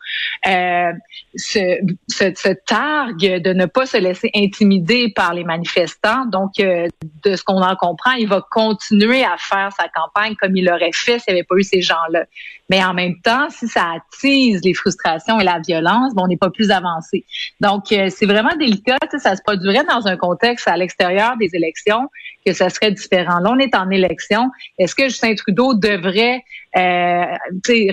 euh, 0.47 0.91
se, 1.35 2.53
targue 2.65 3.41
de 3.41 3.53
ne 3.53 3.65
pas 3.65 3.85
se 3.87 3.97
laisser 3.97 4.29
intimider 4.35 5.11
par 5.15 5.33
les 5.33 5.43
manifestants. 5.43 6.25
Donc 6.27 6.59
euh, 6.59 6.87
de 7.23 7.35
ce 7.35 7.43
qu'on 7.43 7.61
en 7.61 7.75
comprend, 7.75 8.11
il 8.11 8.27
va 8.27 8.45
continuer 8.51 9.23
à 9.23 9.37
faire 9.37 9.71
sa 9.77 9.87
campagne 9.87 10.35
comme 10.35 10.55
il 10.55 10.65
l'aurait 10.65 10.91
fait 10.93 11.19
s'il 11.19 11.33
n'y 11.33 11.39
avait 11.39 11.47
pas 11.47 11.55
eu 11.55 11.63
ces 11.63 11.81
gens-là. 11.81 12.25
Mais 12.69 12.83
en 12.83 12.93
même 12.93 13.19
temps, 13.21 13.49
si 13.49 13.67
ça 13.67 13.93
attise 13.95 14.61
les 14.63 14.73
frustrations 14.73 15.39
et 15.39 15.43
la 15.43 15.59
violence, 15.59 16.13
bon, 16.13 16.23
on 16.23 16.27
n'est 16.27 16.37
pas 16.37 16.49
plus 16.49 16.71
avancé. 16.71 17.25
Donc 17.59 17.85
c'est 17.87 18.25
vraiment 18.25 18.55
délicat. 18.57 18.97
Ça 19.17 19.35
se 19.35 19.41
produirait 19.53 19.85
dans 19.85 20.07
un 20.07 20.17
contexte 20.17 20.67
à 20.67 20.77
l'extérieur 20.77 21.37
des 21.37 21.49
élections 21.53 22.09
que 22.45 22.53
ça 22.53 22.69
serait 22.69 22.91
différent. 22.91 23.39
Là, 23.39 23.51
on 23.51 23.59
est 23.59 23.75
en 23.75 23.89
élection. 23.89 24.49
Est-ce 24.77 24.95
que 24.95 25.03
Justin 25.03 25.35
Trudeau 25.35 25.73
devrait 25.73 26.43
euh, 26.75 27.25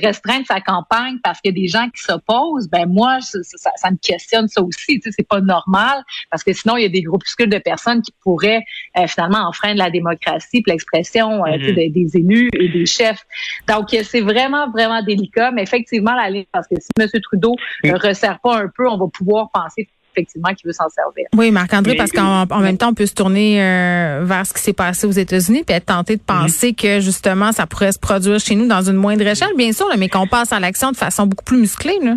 restreindre 0.03 0.45
sa 0.47 0.61
campagne 0.61 1.19
parce 1.23 1.41
qu'il 1.41 1.55
y 1.55 1.59
a 1.59 1.63
des 1.63 1.69
gens 1.69 1.89
qui 1.91 2.03
s'opposent? 2.03 2.69
Ben 2.69 2.87
moi, 2.87 3.19
ça, 3.21 3.91
me 3.91 3.97
questionne 3.97 4.49
ça 4.49 4.63
aussi. 4.63 5.01
C'est 5.05 5.29
pas 5.29 5.41
normal 5.41 6.03
parce 6.31 6.43
que 6.43 6.53
sinon, 6.53 6.77
il 6.77 6.83
y 6.83 6.87
a 6.87 6.89
des 6.89 7.03
groupuscules 7.03 7.51
de 7.51 7.59
personnes 7.59 8.03
qui 8.03 8.13
pourraient 8.23 8.65
euh, 8.99 9.07
finalement 9.07 9.49
enfreindre 9.49 9.79
la 9.79 9.91
démocratie, 9.91 10.63
l'expression 10.67 11.45
euh, 11.45 11.51
mm-hmm. 11.51 11.75
des, 11.75 11.91
des 11.91 12.17
élus 12.17 12.49
et 12.59 12.69
des 12.69 12.87
chefs. 12.87 13.25
Donc, 13.69 13.89
c'est 13.91 14.21
vraiment, 14.21 14.71
vraiment 14.71 15.03
délicat. 15.03 15.53
Mais 15.53 15.63
effectivement, 15.63 16.15
la 16.15 16.31
ligne, 16.31 16.47
parce 16.51 16.67
que 16.67 16.75
si 16.81 16.89
M. 16.99 17.09
Trudeau 17.23 17.55
ne 17.85 17.95
resserre 17.95 18.41
pas 18.41 18.57
un 18.57 18.69
peu, 18.69 18.89
on 18.89 18.97
va 18.97 19.07
pouvoir 19.13 19.51
penser 19.53 19.89
effectivement 20.13 20.51
qu'il 20.55 20.67
veut 20.67 20.73
s'en 20.73 20.89
servir. 20.89 21.27
Oui, 21.37 21.51
Marc-André, 21.51 21.95
parce 21.97 22.13
qu'en 22.13 22.47
même 22.61 22.79
temps, 22.79 22.91
on 22.91 22.95
peut 22.95 23.07
se 23.07 23.15
tourner 23.15 23.63
euh, 23.63 24.21
vers 24.25 24.47
ce 24.47 24.55
qui 24.55 24.61
s'est 24.61 24.73
passé 24.73 25.07
aux 25.07 25.13
États-Unis 25.13 25.65
puis 25.67 25.75
être 25.75 25.87
tenté 25.87 26.17
de 26.17 26.23
penser 26.23 26.73
que 26.75 27.01
justement, 27.01 27.53
ça 27.53 27.67
pourrait 27.67 27.93
se 27.93 27.99
produire 27.99 28.39
chez 28.39 28.55
nous 28.55 28.67
dans 28.67 28.83
une 28.83 28.97
moindre 28.97 29.27
échelle, 29.27 29.55
bien 29.57 29.73
sûr, 29.73 29.87
mais 29.99 30.09
qu'on 30.09 30.27
passe 30.27 30.53
à 30.53 30.61
l'action 30.61 30.91
de 30.91 30.97
façon 30.97 31.27
beaucoup 31.27 31.45
plus 31.45 31.59
musclée. 31.59 31.99
Là. 32.03 32.17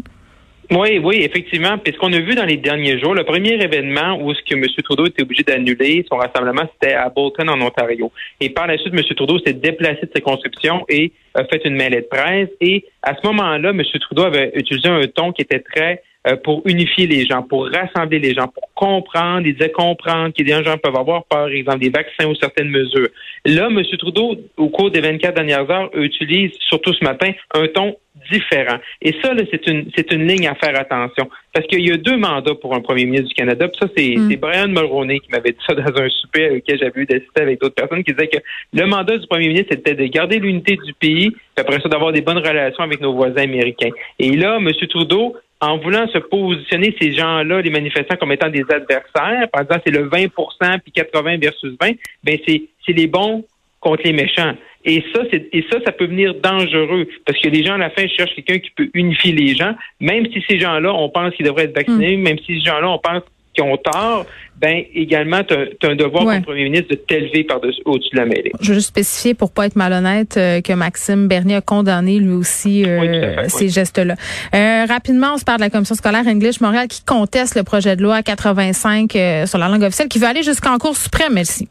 Oui, 0.72 0.98
oui, 0.98 1.18
effectivement. 1.22 1.78
Puis 1.78 1.94
ce 1.94 2.00
qu'on 2.00 2.14
a 2.14 2.20
vu 2.20 2.36
dans 2.36 2.46
les 2.46 2.58
derniers 2.58 3.00
jours, 3.00 3.14
le 3.14 3.24
premier 3.24 3.62
événement 3.62 4.18
où 4.20 4.34
ce 4.34 4.42
que 4.42 4.56
M. 4.56 4.66
Trudeau 4.84 5.06
était 5.06 5.22
obligé 5.22 5.44
d'annuler 5.44 6.06
son 6.10 6.18
rassemblement, 6.18 6.64
c'était 6.74 6.96
à 6.96 7.10
Bolton, 7.10 7.48
en 7.50 7.62
Ontario. 7.62 8.12
Et 8.40 8.50
par 8.50 8.68
la 8.68 8.78
suite, 8.78 8.94
M. 8.94 9.04
Trudeau 9.16 9.40
s'est 9.40 9.54
déplacé 9.54 10.02
de 10.04 10.12
ses 10.16 10.22
conscriptions 10.22 10.86
et 10.90 11.12
a 11.36 11.44
fait 11.44 11.62
une 11.66 11.76
mêlée 11.76 12.02
de 12.02 12.08
presse. 12.10 12.50
Et 12.62 12.86
à 13.02 13.14
ce 13.16 13.28
moment-là, 13.28 13.70
M. 13.70 13.82
Trudeau 14.02 14.24
avait 14.24 14.52
utilisé 14.56 14.88
un 14.88 15.06
ton 15.08 15.32
qui 15.32 15.42
était 15.42 15.60
très 15.60 16.02
euh, 16.28 16.36
pour 16.38 16.62
unifier 16.66 17.08
les 17.08 17.26
gens, 17.26 17.44
pour 17.44 17.70
rassembler 17.70 18.20
les 18.20 18.34
gens, 18.34 18.48
pour 18.48 18.70
comprendre, 18.74 19.46
ils 19.46 19.54
disaient 19.54 19.72
comprendre 19.72 20.34
que 20.34 20.44
des 20.44 20.64
gens 20.64 20.78
peuvent 20.78 20.96
avoir 20.96 21.26
peur, 21.26 21.40
par 21.40 21.48
exemple, 21.50 21.80
des 21.80 21.90
vaccins 21.90 22.28
ou 22.28 22.36
certaines 22.36 22.70
mesures. 22.70 23.10
Là, 23.46 23.68
M. 23.70 23.82
Trudeau, 23.98 24.36
au 24.58 24.70
cours 24.70 24.92
des 24.92 25.02
24 25.02 25.36
dernières 25.36 25.70
heures, 25.70 25.90
utilise, 25.96 26.52
surtout 26.70 26.94
ce 26.94 27.04
matin, 27.04 27.32
un 27.54 27.68
ton 27.68 27.98
différent. 28.32 28.78
Et 29.02 29.14
ça, 29.22 29.34
c'est 29.52 29.68
une 29.68 29.90
c'est 29.96 30.12
une 30.12 30.28
ligne 30.28 30.48
à 30.48 30.56
faire 30.56 30.80
attention. 30.80 31.30
Parce 31.54 31.68
qu'il 31.68 31.88
y 31.88 31.92
a 31.92 31.98
deux 31.98 32.18
mandats 32.18 32.56
pour 32.56 32.74
un 32.74 32.82
premier 32.82 33.06
ministre 33.06 33.30
du 33.30 33.34
Canada. 33.34 33.68
Puis 33.68 33.78
ça, 33.82 33.88
c'est 33.96 34.16
mm. 34.16 34.36
Brian 34.38 34.68
Mulroney 34.68 35.20
qui 35.20 35.30
m'avait 35.32 35.52
dit 35.52 35.58
ça 35.68 35.76
dans 35.76 36.02
un 36.02 36.10
souper 36.10 36.46
avec 36.46 36.64
lequel 36.64 36.80
j'avais 36.80 37.02
eu 37.02 37.06
d'assister 37.06 37.42
avec 37.42 37.60
d'autres 37.62 37.76
personnes 37.76 38.04
qui 38.04 38.14
disaient 38.14 38.28
que 38.28 38.40
le 38.74 38.86
mandat 38.86 39.18
du 39.18 39.28
premier 39.28 39.48
ministre, 39.48 39.70
c'était 39.72 39.96
de 39.96 40.06
garder 40.06 40.40
l'unité 40.40 40.78
du 40.78 40.94
pays, 40.94 41.32
puis 41.32 41.40
après 41.58 41.80
ça, 41.82 41.90
d'avoir 41.90 42.12
des 42.12 42.22
bonnes 42.22 42.38
relations 42.38 42.84
avec 42.84 43.02
nos 43.02 43.14
voisins 43.14 43.44
américains. 43.44 43.92
Et 44.20 44.32
là, 44.32 44.58
M. 44.58 44.70
Trudeau, 44.90 45.36
en 45.64 45.78
voulant 45.78 46.08
se 46.08 46.18
positionner 46.18 46.96
ces 47.00 47.14
gens-là, 47.14 47.62
les 47.62 47.70
manifestants, 47.70 48.18
comme 48.18 48.32
étant 48.32 48.50
des 48.50 48.66
adversaires, 48.70 49.48
par 49.52 49.62
exemple, 49.62 49.82
c'est 49.86 49.92
le 49.92 50.10
20% 50.10 50.80
puis 50.80 50.92
80 50.92 51.38
versus 51.38 51.74
20, 51.80 51.92
ben 52.24 52.38
c'est 52.46 52.68
les 52.88 53.08
bons 53.08 53.46
contre 53.80 54.04
les 54.04 54.14
méchants. 54.14 54.54
Et 54.86 55.02
ça, 55.14 55.22
c'est, 55.32 55.48
et 55.54 55.66
ça, 55.72 55.80
ça 55.86 55.94
peut 55.94 56.06
venir 56.06 56.36
dangereux 56.36 57.08
parce 57.26 57.40
que 57.40 57.48
les 57.48 57.64
gens, 57.64 57.76
à 57.76 57.78
la 57.78 57.90
fin, 57.90 58.06
cherchent 58.08 58.36
quelqu'un 58.36 58.60
qui 58.60 58.72
peut 58.72 58.90
unifier 58.94 59.32
les 59.32 59.56
gens, 59.56 59.74
même 60.02 60.26
si 60.34 60.44
ces 60.50 60.60
gens-là, 60.60 60.94
on 60.94 61.10
pense 61.10 61.34
qu'ils 61.36 61.46
devraient 61.46 61.64
être 61.64 61.76
vaccinés, 61.76 62.18
mm. 62.18 62.22
même 62.22 62.38
si 62.40 62.60
ces 62.60 62.66
gens-là, 62.66 62.90
on 62.90 63.00
pense 63.00 63.24
qu'ils 63.54 63.64
ont 63.64 63.78
tort, 63.78 64.26
ben 64.58 64.84
également, 64.94 65.44
tu 65.44 65.54
as, 65.54 65.90
un 65.90 65.96
devoir 65.96 66.26
comme 66.26 66.42
premier 66.42 66.64
ministre 66.64 66.90
de 66.92 66.96
t'élever 66.96 67.46
au-dessus 67.86 68.10
de 68.14 68.18
la 68.18 68.26
mêlée. 68.26 68.52
Je 68.62 68.70
veux 68.70 68.76
juste 68.76 68.88
spécifier, 68.88 69.34
pour 69.34 69.52
pas 69.52 69.66
être 69.66 69.76
malhonnête, 69.76 70.38
euh, 70.38 70.62
que 70.62 70.74
Maxime 70.74 71.28
Bernier 71.28 71.56
a 71.56 71.62
condamné 71.62 72.20
lui 72.20 72.34
aussi 72.34 72.86
euh, 72.86 73.48
ces 73.50 73.70
gestes-là. 73.70 74.16
Euh, 74.56 74.86
rapidement, 74.88 75.34
on 75.34 75.38
se 75.38 75.44
parle 75.44 75.60
de 75.60 75.66
la 75.66 75.70
commission 75.70 75.96
scolaire 75.96 76.26
English 76.28 76.62
Montréal 76.62 76.88
qui 76.88 77.04
conteste 77.04 77.56
le 77.56 77.64
projet 77.64 77.96
de 77.96 78.04
loi 78.04 78.24
85 78.24 79.12
sur 79.46 79.58
la 79.58 79.68
langue 79.68 79.84
officielle, 79.84 80.08
qui 80.08 80.20
veut 80.20 80.28
aller 80.28 80.44
jusqu'en 80.44 80.78
Cour 80.78 80.96
suprême, 80.96 81.34
merci. 81.34 81.68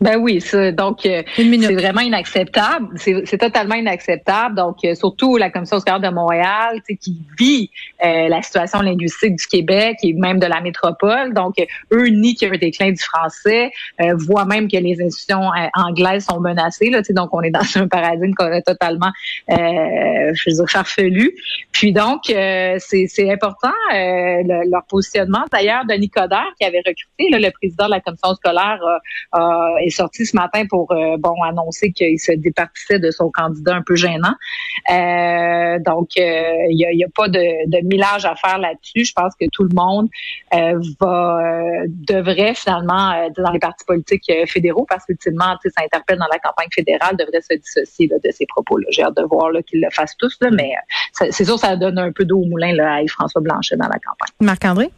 Ben 0.00 0.16
oui, 0.16 0.40
ça, 0.40 0.72
donc 0.72 1.04
euh, 1.04 1.22
c'est 1.36 1.74
vraiment 1.74 2.00
inacceptable. 2.00 2.88
C'est 2.96 3.36
totalement 3.36 3.74
inacceptable. 3.74 4.54
Donc 4.54 4.78
euh, 4.82 4.94
surtout 4.94 5.36
la 5.36 5.50
commission 5.50 5.78
scolaire 5.78 6.00
de 6.00 6.08
Montréal, 6.08 6.80
qui 7.02 7.20
vit 7.38 7.70
euh, 8.02 8.28
la 8.28 8.40
situation 8.40 8.80
linguistique 8.80 9.36
du 9.36 9.46
Québec 9.46 9.98
et 10.02 10.14
même 10.14 10.38
de 10.38 10.46
la 10.46 10.62
métropole. 10.62 11.34
Donc 11.34 11.56
eux 11.92 12.06
nient 12.06 12.34
qu'il 12.34 12.48
y 12.48 12.50
a 12.50 12.54
un 12.54 12.56
déclin 12.56 12.92
du 12.92 13.02
français, 13.02 13.72
voient 14.14 14.46
même 14.46 14.68
que 14.68 14.78
les 14.78 15.02
institutions 15.02 15.50
anglaises 15.74 16.24
sont 16.24 16.40
menacées. 16.40 16.88
Là, 16.88 17.02
donc 17.10 17.28
on 17.34 17.42
est 17.42 17.50
dans 17.50 17.60
un 17.74 17.86
paradigme 17.86 18.32
totalement, 18.64 19.10
je 19.50 20.50
veux 20.50 20.54
dire, 20.54 20.64
farfelu. 20.66 21.34
Puis 21.72 21.92
donc 21.92 22.22
c'est 22.24 23.30
important 23.30 23.68
leur 23.92 24.84
positionnement. 24.88 25.44
D'ailleurs, 25.52 25.84
Denis 25.84 26.08
Coderre 26.08 26.54
qui 26.58 26.66
avait 26.66 26.78
recruté 26.78 27.28
le 27.30 27.50
président 27.50 27.84
de 27.84 27.90
la 27.90 28.00
commission 28.00 28.34
scolaire 28.34 28.80
a 29.32 29.89
est 29.90 29.96
sorti 29.96 30.26
ce 30.26 30.36
matin 30.36 30.64
pour 30.68 30.90
euh, 30.92 31.16
bon 31.18 31.34
annoncer 31.42 31.92
qu'il 31.92 32.18
se 32.18 32.32
départissait 32.32 32.98
de 32.98 33.10
son 33.10 33.30
candidat 33.30 33.76
un 33.76 33.82
peu 33.82 33.96
gênant. 33.96 34.34
Euh, 34.90 35.78
donc, 35.80 36.10
euh, 36.18 36.52
il 36.70 36.76
n'y 36.76 37.04
a, 37.04 37.08
pas 37.14 37.28
de, 37.28 37.68
de, 37.68 37.86
millage 37.86 38.24
à 38.24 38.34
faire 38.36 38.58
là-dessus. 38.58 39.04
Je 39.04 39.12
pense 39.12 39.34
que 39.38 39.46
tout 39.52 39.64
le 39.64 39.74
monde 39.74 40.08
va 41.00 41.40
devrait 41.86 42.54
finalement 42.54 43.28
dans 43.36 43.50
les 43.50 43.58
partis 43.58 43.84
politiques 43.84 44.30
fédéraux, 44.46 44.86
parce 44.88 45.04
qu'ultimement, 45.04 45.56
ça 45.62 45.84
interpelle 45.84 46.18
dans 46.18 46.28
la 46.30 46.38
campagne 46.38 46.68
fédérale, 46.72 47.16
devrait 47.16 47.40
se 47.40 47.54
dissocier 47.54 48.08
de 48.08 48.30
ces 48.30 48.46
propos-là. 48.46 48.86
J'ai 48.90 49.02
hâte 49.02 49.16
de 49.16 49.22
voir 49.22 49.50
qu'ils 49.66 49.80
le 49.80 49.90
fassent 49.90 50.16
tous, 50.16 50.36
là, 50.40 50.50
mais 50.52 50.72
c'est 51.12 51.44
sûr 51.44 51.58
ça 51.58 51.76
donne 51.76 51.98
un 51.98 52.12
peu 52.12 52.24
d'eau 52.24 52.40
au 52.40 52.46
moulin 52.46 52.72
là, 52.72 52.94
à 52.94 53.06
François 53.08 53.40
Blanchet 53.40 53.76
dans 53.76 53.88
la 53.88 53.98
campagne. 53.98 54.30
Marc-André? 54.40 54.90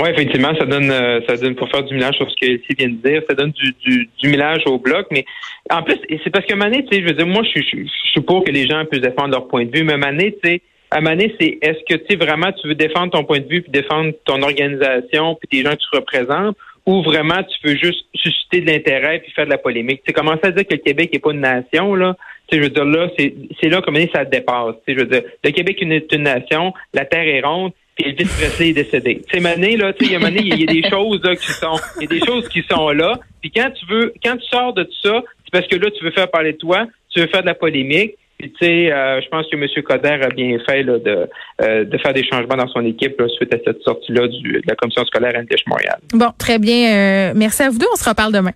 Oui, 0.00 0.10
effectivement, 0.10 0.54
ça 0.56 0.64
donne 0.64 0.90
euh, 0.90 1.20
ça 1.28 1.36
donne 1.36 1.56
pour 1.56 1.68
faire 1.70 1.82
du 1.82 1.94
millage 1.94 2.14
sur 2.16 2.30
ce 2.30 2.36
que 2.36 2.74
vient 2.78 2.88
de 2.88 3.08
dire, 3.08 3.22
ça 3.28 3.34
donne 3.34 3.50
du, 3.50 3.74
du, 3.84 4.08
du 4.18 4.28
millage 4.28 4.62
au 4.66 4.78
bloc, 4.78 5.06
mais 5.10 5.24
en 5.70 5.82
plus, 5.82 5.96
c'est 6.22 6.30
parce 6.30 6.46
que 6.46 6.54
Mané, 6.54 6.84
tu 6.84 6.94
sais, 6.94 7.02
je 7.02 7.06
veux 7.06 7.14
dire, 7.14 7.26
moi, 7.26 7.42
je, 7.42 7.60
suis 7.60 8.20
pour 8.20 8.44
que 8.44 8.52
les 8.52 8.66
gens 8.68 8.84
puissent 8.84 9.02
défendre 9.02 9.30
leur 9.30 9.48
point 9.48 9.64
de 9.64 9.76
vue, 9.76 9.82
mais 9.82 9.96
Mané, 9.96 10.36
tu 10.40 10.48
sais, 10.48 10.62
à 10.92 11.00
Mané, 11.00 11.34
c'est 11.40 11.58
est-ce 11.60 11.80
que 11.88 12.00
tu 12.04 12.16
vraiment 12.16 12.52
tu 12.52 12.68
veux 12.68 12.76
défendre 12.76 13.10
ton 13.12 13.24
point 13.24 13.40
de 13.40 13.48
vue 13.48 13.62
puis 13.62 13.72
défendre 13.72 14.12
ton 14.24 14.40
organisation 14.42 15.34
puis 15.34 15.48
tes 15.48 15.68
gens 15.68 15.74
que 15.74 15.82
tu 15.82 15.96
représentes 15.96 16.56
ou 16.86 17.02
vraiment 17.02 17.42
tu 17.42 17.68
veux 17.68 17.76
juste 17.76 18.06
susciter 18.14 18.60
de 18.60 18.70
l'intérêt 18.70 19.18
puis 19.18 19.32
faire 19.32 19.46
de 19.46 19.50
la 19.50 19.58
polémique? 19.58 20.02
Tu 20.04 20.10
sais, 20.10 20.12
commencer 20.12 20.44
à 20.44 20.52
dire 20.52 20.66
que 20.66 20.74
le 20.74 20.80
Québec 20.80 21.12
n'est 21.12 21.18
pas 21.18 21.32
une 21.32 21.40
nation, 21.40 21.94
là, 21.96 22.16
tu 22.50 22.56
je 22.56 22.62
veux 22.62 22.70
dire, 22.70 22.84
là, 22.84 23.10
c'est 23.18 23.68
là, 23.68 23.82
comme 23.82 23.98
ça 24.14 24.24
dépasse. 24.24 24.76
Tu 24.86 24.94
je 24.94 25.00
veux 25.00 25.06
dire, 25.06 25.22
le 25.44 25.50
Québec 25.50 25.82
est 25.82 26.12
une 26.12 26.22
nation, 26.22 26.72
la 26.94 27.04
Terre 27.04 27.26
est 27.26 27.40
ronde, 27.40 27.72
puis 27.98 28.10
Elvis 28.10 28.26
Presley 28.26 28.68
est 28.68 28.72
décédé. 28.74 29.22
Tu 29.28 29.34
sais, 29.34 29.40
Mané, 29.40 29.76
là, 29.76 29.92
tu 29.92 30.06
sais, 30.06 30.12
il 30.12 30.60
y 30.60 30.62
a 30.62 30.72
des 30.72 30.88
choses 30.88 31.20
là, 31.24 31.34
qui 31.34 31.50
sont, 31.50 31.78
il 31.96 32.02
y 32.02 32.04
a 32.04 32.18
des 32.18 32.24
choses 32.24 32.48
qui 32.48 32.62
sont 32.70 32.90
là. 32.90 33.18
Puis 33.40 33.50
quand 33.50 33.70
tu 33.70 33.86
veux, 33.86 34.14
quand 34.24 34.36
tu 34.36 34.46
sors 34.46 34.72
de 34.72 34.84
tout 34.84 35.00
ça, 35.02 35.22
c'est 35.44 35.50
parce 35.52 35.66
que 35.66 35.76
là, 35.76 35.90
tu 35.90 36.04
veux 36.04 36.12
faire 36.12 36.30
parler 36.30 36.52
de 36.52 36.58
toi, 36.58 36.86
tu 37.10 37.20
veux 37.20 37.26
faire 37.26 37.42
de 37.42 37.46
la 37.46 37.54
polémique. 37.54 38.14
Puis 38.38 38.52
tu 38.52 38.66
sais, 38.66 38.92
euh, 38.92 39.20
je 39.20 39.28
pense 39.30 39.46
que 39.50 39.56
M. 39.56 39.66
Coder 39.82 40.24
a 40.24 40.28
bien 40.28 40.58
fait 40.64 40.84
là, 40.84 40.98
de, 40.98 41.28
euh, 41.60 41.84
de 41.84 41.98
faire 41.98 42.12
des 42.12 42.24
changements 42.24 42.56
dans 42.56 42.68
son 42.68 42.84
équipe 42.86 43.20
suite 43.36 43.52
à 43.52 43.58
cette 43.64 43.82
sortie-là 43.82 44.28
de 44.28 44.62
la 44.64 44.76
commission 44.76 45.04
scolaire 45.04 45.32
Antiche 45.34 45.66
Montréal. 45.66 45.98
Bon, 46.12 46.30
très 46.38 46.60
bien. 46.60 46.92
Euh, 46.94 47.32
merci 47.34 47.64
à 47.64 47.70
vous 47.70 47.78
deux. 47.78 47.86
On 47.92 47.96
se 47.96 48.08
reparle 48.08 48.32
demain. 48.32 48.52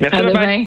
Merci. 0.00 0.16
À 0.16 0.22
demain. 0.22 0.64